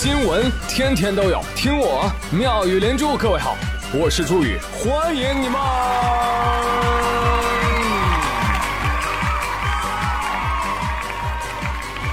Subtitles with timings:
[0.00, 3.16] 新闻天天都有，听我妙语连珠。
[3.16, 3.56] 各位好，
[3.92, 5.60] 我是朱宇，欢迎你们！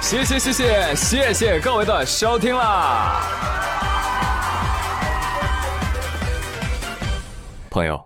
[0.00, 3.22] 谢谢谢谢谢谢各位的收听啦！
[7.70, 8.04] 朋友，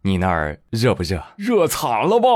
[0.00, 1.22] 你那儿热不热？
[1.36, 2.28] 热惨了吧！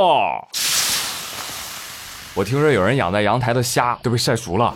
[2.34, 4.74] 我听说有人养在阳台的虾都被晒熟了，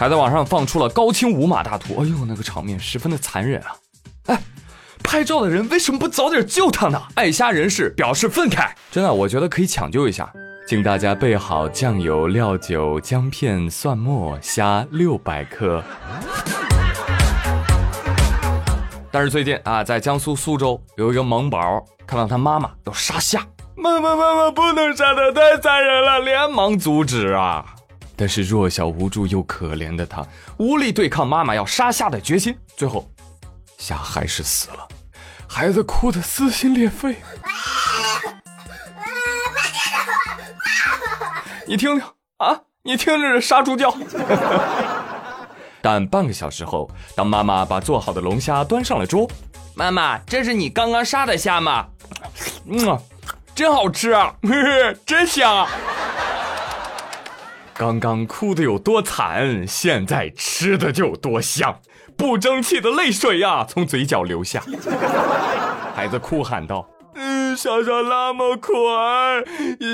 [0.00, 2.00] 还在网上放出了高清无码大图。
[2.00, 3.76] 哎呦，那个场面十分的残忍啊！
[4.28, 4.42] 哎，
[5.04, 6.98] 拍照的人为什么不早点救他呢？
[7.16, 8.70] 爱虾人士表示愤慨。
[8.90, 10.32] 真的，我觉得可以抢救一下，
[10.66, 15.84] 请大家备好酱油、料酒、姜片、蒜末、虾六百克。
[19.10, 23.46] 但是最近啊，在江苏苏州有一个萌宝看到他妈妈要杀虾。
[23.76, 26.20] 妈妈，妈妈不能杀他，太残忍了！
[26.20, 27.66] 连忙阻止啊，
[28.20, 30.22] 但是弱小无助又可怜的他
[30.58, 33.10] 无力对抗妈妈要杀虾的决心，最后
[33.78, 34.86] 虾还是死了，
[35.48, 37.16] 孩子哭得撕心裂肺。
[41.66, 43.90] 你听听啊，你听着这杀猪叫。
[45.80, 49.26] 但半个小时后，当妈妈把做好的龙虾端上了桌，
[49.74, 51.86] 妈妈，这是你刚刚杀的虾吗？
[52.66, 53.00] 嗯。
[53.52, 54.34] 真好吃啊，
[55.04, 55.66] 真香！
[57.80, 61.80] 刚刚哭的有多惨，现在吃的就有多香，
[62.14, 64.62] 不争气的泪水呀从嘴角流下。
[65.96, 69.42] 孩子哭喊道：“嗯，莎莎那么可爱，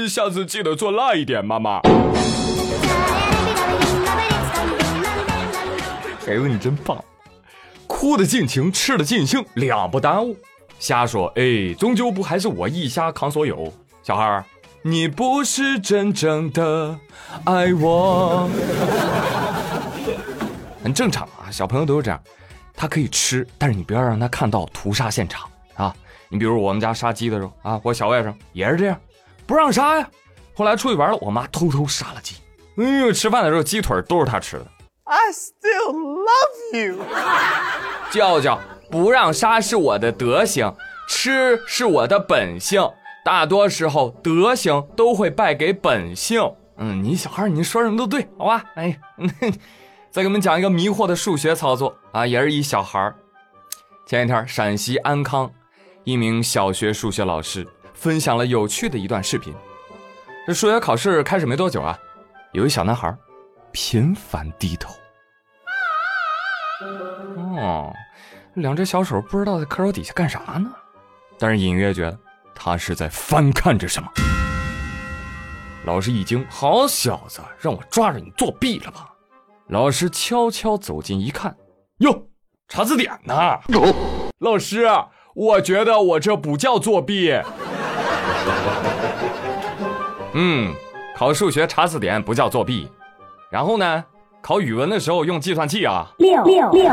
[0.08, 1.80] 下次记得做辣一点，妈妈。
[6.26, 6.98] ”孩子你真棒，
[7.86, 10.36] 哭的尽情，吃的尽兴，两不耽误。
[10.80, 13.72] 瞎说，哎，终究不还是我一瞎扛所有。
[14.02, 14.44] 小孩儿，
[14.82, 16.98] 你不是真正的
[17.44, 18.48] 爱我，
[20.82, 22.20] 很正常啊，小朋友都是这样。
[22.74, 25.94] 他可以吃，但是你不要让他看到屠杀现场啊。
[26.28, 29.00] 你比如我们家杀鸡的时候啊，我小外甥也是这样，
[29.46, 30.08] 不让杀呀。
[30.54, 32.36] 后来出去玩了，我妈偷偷杀了鸡。
[32.76, 34.66] 哎呦，吃饭的时候鸡腿都是他吃的。
[35.04, 36.98] I still love you，
[38.10, 38.60] 叫叫。
[38.90, 40.72] 不让杀是我的德行，
[41.08, 42.88] 吃是我的本性。
[43.26, 46.40] 大多时候，德行都会败给本性。
[46.76, 48.62] 嗯，你小孩，你说什么都对，好吧？
[48.76, 48.96] 哎，
[50.12, 53.12] 再给你们讲一个迷惑的数学操作啊，也是一小孩
[54.06, 55.50] 前一天，陕西安康
[56.04, 59.52] 一名小学数学老师分享了有趣的一段视频。
[60.46, 61.98] 这数学考试开始没多久啊，
[62.52, 63.12] 有一小男孩
[63.72, 64.94] 频繁低头。
[67.58, 67.92] 哦。
[68.54, 70.72] 两只小手不知道在课桌底下干啥呢，
[71.40, 72.16] 但是隐约觉得
[72.56, 74.08] 他是在翻看着什么。
[75.84, 79.10] 老师一惊：“好小子，让我抓着你作弊了吧？”
[79.68, 81.56] 老师悄悄走近一看，
[81.98, 82.26] 哟，
[82.66, 83.34] 查字典呢。
[84.38, 84.88] 老师，
[85.34, 87.32] 我觉得我这不叫作弊。
[90.34, 90.74] 嗯，
[91.16, 92.90] 考数学查字典不叫作弊，
[93.50, 94.04] 然后呢，
[94.40, 96.06] 考语文的时候用计算器啊。
[96.18, 96.88] 六六六。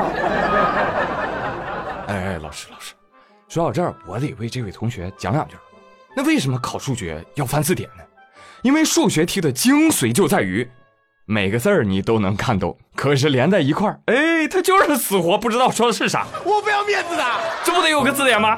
[2.07, 2.94] 哎哎，老师老师，
[3.53, 5.53] 说到这儿，我得为这位同学讲两句。
[6.16, 8.03] 那为什么考数学要翻字典呢？
[8.64, 10.68] 因为数学题的精髓就在于
[11.25, 16.25] 每个字儿你都能看懂，可是连在一块儿，哎，他就是死活不知道说的是啥。
[16.44, 17.24] 我不要面子的，
[17.63, 18.58] 这不得有个字典吗？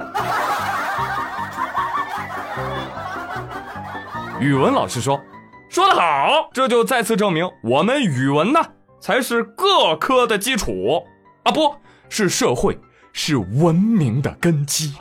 [4.39, 5.21] 语文老师说，
[5.69, 8.61] 说得好，这就再次证明我们语文呢
[9.01, 11.05] 才是各科的基础
[11.43, 11.75] 啊，不
[12.07, 12.79] 是社会。
[13.17, 14.91] 是文明的根基，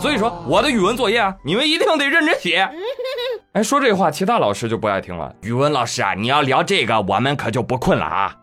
[0.00, 2.66] 所以说我的语文作业啊，你们一定得认真写。
[3.52, 5.34] 哎，说这话，其他老师就不爱听了。
[5.42, 8.34] 语文老师啊，你要聊这个，我们可就不困了啊。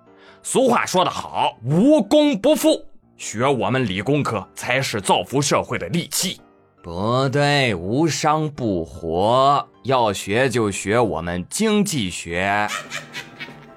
[0.43, 2.85] 俗话说得好，无功不负，
[3.17, 6.39] 学我们理工科才是造福社会的利器。
[6.83, 12.69] 不对，无商不活，要学就学我们经济学。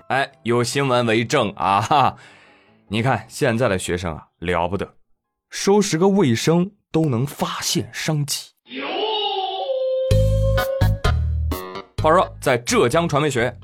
[0.08, 1.80] 哎，有新闻为证啊！
[1.80, 2.16] 哈。
[2.92, 4.96] 你看现在的学生啊，了不得，
[5.48, 8.50] 收拾个卫生都能发现商机。
[12.02, 13.60] 话说，在浙江传媒学院，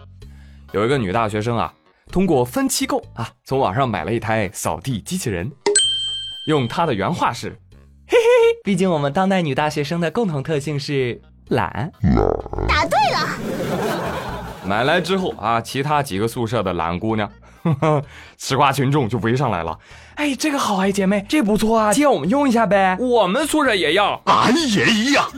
[0.70, 1.74] 有一个女大学生啊，
[2.12, 5.50] 通过分期购啊，从网上买了一台扫地机器人。
[6.46, 7.50] 用她的原话是
[8.06, 11.90] ：“嘿嘿嘿，毕竟我们当代女大学生的共同特性是懒。”
[12.68, 14.64] 答对了。
[14.64, 17.28] 买来之后啊，其他几个宿舍的懒姑娘。
[18.38, 19.78] 吃瓜群众就围上来了，
[20.16, 22.96] 哎，这个好哎，姐妹，这不错啊，借我们用一下呗。
[23.00, 25.28] 我们宿舍也要，俺也一样。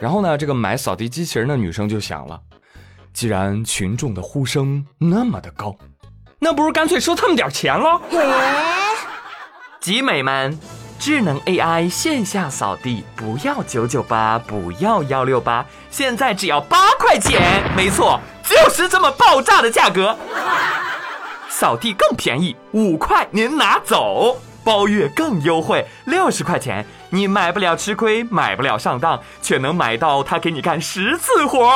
[0.00, 2.40] 然后呢，这个买扫地机器人的女生就想了，
[3.12, 5.74] 既然群众的呼声那么的高，
[6.38, 8.00] 那不如干脆收他们点钱喽。
[9.80, 10.58] 集美们，
[11.06, 20.18] 智能 AI 线下扫地不要九九八，不要幺六八，现在只要八块钱，没错，就是这么爆炸的价格。
[21.48, 24.36] 扫地更便宜，五块您拿走。
[24.64, 31.68] 包月更优惠，六十块钱，你买不了吃亏，买不了上当，却能买到他给你干十次活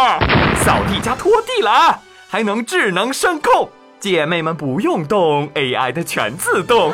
[0.65, 6.93] 扫地加拖地了啊，还能智能声控，姐妹们不用动，AI 的全自动，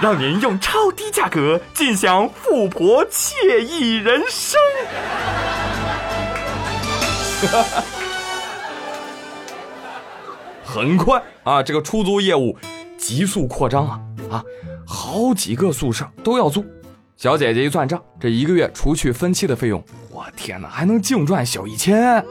[0.00, 4.60] 让您用超低价格尽享富婆惬意人生。
[10.64, 12.58] 很快啊，这个出租业务
[12.98, 14.00] 急速扩张啊
[14.30, 14.42] 啊！
[14.86, 16.64] 好几个宿舍都要租，
[17.16, 22.24] 小姐姐一算账，这一个月除去分期的费用，我天哪，还能净赚小一千！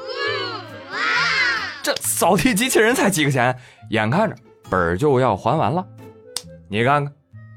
[1.81, 3.57] 这扫地机器人才几个钱，
[3.91, 4.35] 眼看着
[4.69, 5.85] 本儿就要还完了。
[6.69, 7.13] 你看看，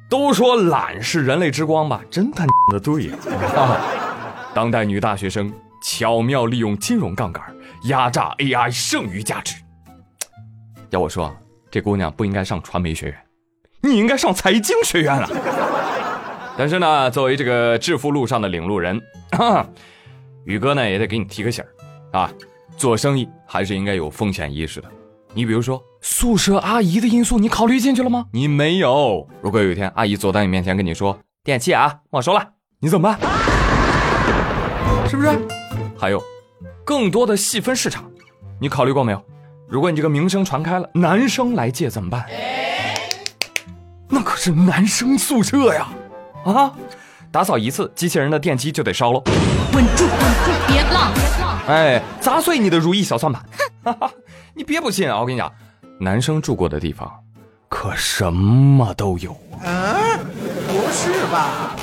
[0.09, 3.17] 都说懒是人类之光吧，真他娘的对呀！
[4.55, 7.43] 当代女大学生巧妙利用金融杠杆
[7.85, 9.55] 压榨 AI 剩余价值。
[10.91, 11.35] 要我说，
[11.71, 13.17] 这姑娘不应该上传媒学院。
[13.83, 15.29] 你应该上财经学院啊！
[16.57, 19.01] 但是呢，作为这个致富路上的领路人，
[20.47, 22.33] 宇哥呢也得给你提个醒儿啊，
[22.79, 24.89] 做生意还是应该有风险意识的。
[25.37, 28.25] 你比如说宿舍阿姨的因素，你考虑进去了吗？
[28.33, 29.29] 你没有。
[29.43, 32.43] 如果有一天阿姨走到你面前跟你说电器啊没收了，
[32.81, 33.21] 你怎么办？
[35.11, 35.39] 是不是？
[35.99, 36.23] 还有
[36.87, 38.11] 更多的细分市场，
[38.59, 39.23] 你考虑过没有？
[39.69, 42.25] 如果你这个名声传开了，男生来借怎么办？
[44.09, 45.89] 那可是男生宿舍呀，
[46.47, 46.73] 啊！
[47.31, 49.21] 打扫一次，机器人的电机就得烧了。
[49.75, 50.11] 稳住，稳
[50.47, 51.13] 住，别浪！
[51.69, 53.45] 哎，砸碎你的如意小算盘！
[53.85, 54.11] 哈哈，
[54.57, 55.21] 你别不信啊！
[55.21, 55.53] 我跟你讲，
[56.01, 57.13] 男生住过的地方，
[57.69, 59.33] 可什么都有
[59.63, 60.19] 啊！
[60.67, 61.77] 不是吧？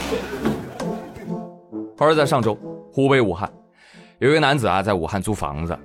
[1.95, 2.57] 话说在上周，
[2.91, 3.47] 湖北武汉，
[4.17, 5.77] 有一个男子啊，在武汉租房子，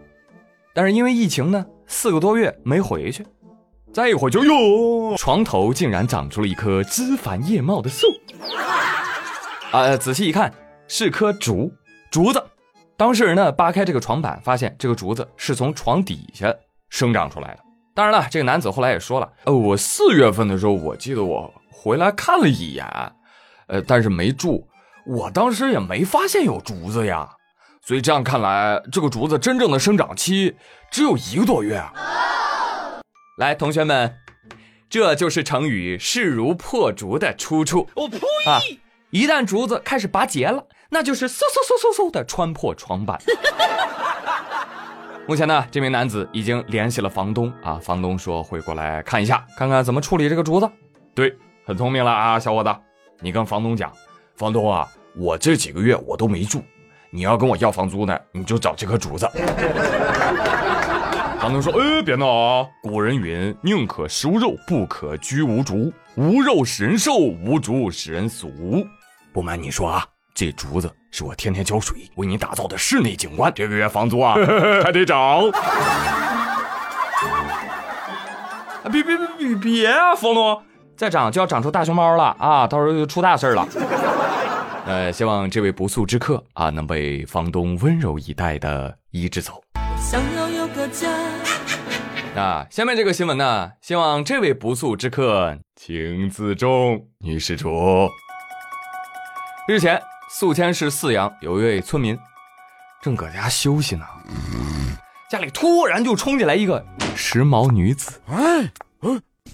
[0.73, 3.27] 但是因为疫情呢，四个多月没回去。
[3.93, 8.07] 再一会儿就哟，床头竟然长出了一棵枝繁叶茂的树。
[9.73, 10.51] 啊，仔细一看
[10.87, 11.71] 是棵竹
[12.11, 12.43] 竹子。
[12.97, 16.53] 当事人呢扒开这个床板，发现这个竹子是从床底下
[16.89, 17.61] 生长出来的。
[17.95, 22.87] 当然了，这个男子后来也说了，呃，我四月份的时候，我记得我回来看了一眼，
[23.67, 24.69] 呃，但是没住。
[25.05, 27.29] 我当时也没发现有竹子呀。
[27.83, 30.55] 所以这样看来，这个竹子真正的生长期
[30.91, 31.93] 只有一个多月啊。
[33.39, 34.15] 来，同学们，
[34.91, 37.89] 这就是成语“势如破竹”的出处。
[37.95, 38.19] 我呸！
[38.47, 38.61] 啊，
[39.11, 43.19] 一旦竹子开始拔节了，那就是嗖嗖嗖嗖嗖的穿破床板。
[45.29, 50.67] 目前呢，这名男子已经联系了房东啊，房东说会过来看一下，看看怎么处理这个竹子。
[51.15, 51.37] 对，
[51.67, 52.75] 很聪明了啊，小伙子，
[53.21, 53.93] 你跟房东讲，
[54.37, 56.63] 房东啊，我这几个月我都没住，
[57.11, 59.29] 你要跟我要房租呢，你就找这棵竹子。
[61.39, 62.67] 房东说：“哎，别闹啊！
[62.83, 65.93] 古人云：宁可食无肉，不可居无竹。
[66.17, 68.51] 无肉使人瘦，无竹使人俗。
[69.31, 73.53] 不瞒你说啊，这竹子是我天天浇水为你打造的室内景观。
[73.55, 74.35] 这个月房租啊，
[74.85, 75.43] 还得涨。
[78.91, 80.63] 别别别别别啊，房东，
[80.97, 82.67] 再涨就要长出大熊猫了啊！
[82.67, 83.69] 到时候就出大事了。
[84.87, 89.63] 呃，希望这位不速之客啊，能被房东温柔以待的一直走。”
[90.01, 91.07] 想要有个家。
[92.35, 98.09] 啊，下面这个新闻呢，希望这位不速之客请自重，女施主。
[99.67, 102.19] 日前，宿迁市泗阳有一位村民
[103.01, 104.05] 正搁家休息呢，
[105.31, 106.85] 家里突然就冲进来一个
[107.17, 108.71] 时髦女子，哎，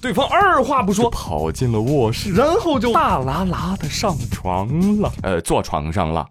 [0.00, 4.66] 对方二话不说跑进了卧室，然后就大啦啦的上床
[5.00, 6.26] 了，呃，坐床上了，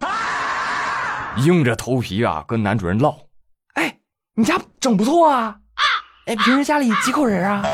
[1.38, 3.16] 硬着头皮啊跟男主人唠。
[3.74, 3.96] 哎
[4.34, 5.56] 你家整不错啊！
[6.26, 7.64] 哎，平时家里几口人啊？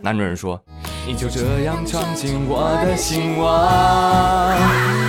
[0.00, 0.62] 男主人说
[1.08, 3.58] ：“你就这样闯进我的心窝，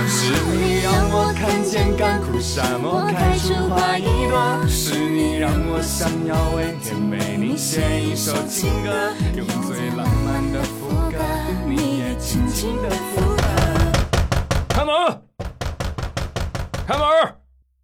[0.08, 11.18] 是你让我看见干枯沙漠开出花一朵，是你让我想要为甜美你写一首情歌，用最浪漫的副歌，
[11.68, 13.42] 你也轻轻的附和。”
[14.72, 15.22] 开门，
[16.86, 17.04] 开门。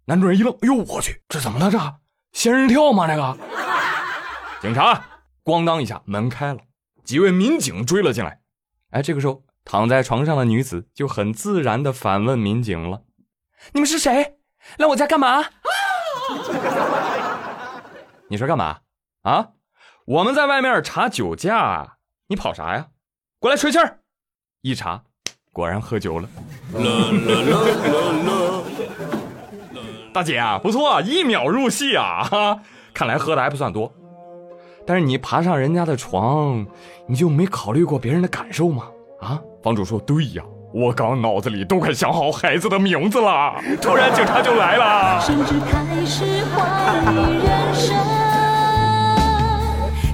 [0.05, 1.69] 男主人一愣，哎呦我去，这怎么了？
[1.69, 1.79] 这
[2.33, 3.05] 仙人跳吗？
[3.07, 3.37] 这个
[4.59, 4.99] 警察
[5.43, 6.57] 咣当一下门开了，
[7.07, 8.41] 几位民警追了进来。
[8.89, 13.03] 哎，这个时候躺在床上的女子就很自然的反问民警了
[13.71, 14.39] ：“你们是谁？
[14.75, 15.41] 来我家干嘛？”
[18.27, 18.79] 你说干嘛？
[19.21, 19.51] 啊？
[20.03, 21.95] 我们在外面查酒驾，
[22.27, 22.87] 你跑啥呀？
[23.39, 23.99] 过来吹气儿！
[24.59, 25.01] 一查，
[25.53, 26.27] 果然喝酒了。
[30.13, 32.25] 大姐啊，不错，一秒入戏啊！
[32.25, 32.59] 哈，
[32.93, 33.93] 看来喝的还不算多。
[34.87, 36.65] 但是你爬上人家的床，
[37.05, 38.87] 你就没考虑过别人的感受吗？
[39.19, 39.39] 啊？
[39.61, 43.61] 房主说：“对呀，我刚脑子里都快想好孩子的名字了。
[43.81, 45.19] ”突然警察就来了。
[45.19, 46.23] 甚至开始
[46.55, 47.97] 怀疑人生。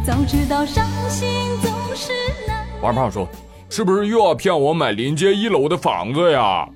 [0.03, 1.29] 早知道伤心
[1.61, 2.11] 总是
[2.47, 2.65] 难。
[2.81, 3.27] 王胖说
[3.69, 6.67] ：“是不是又要骗我买临街一楼的房子呀？”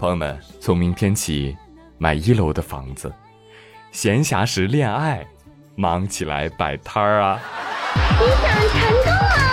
[0.00, 1.54] 朋友们，从明天起，
[1.98, 3.12] 买一楼的房子，
[3.90, 5.26] 闲暇时恋爱。
[5.74, 7.40] 忙起来摆摊儿啊！
[8.20, 9.51] 你想成功啊！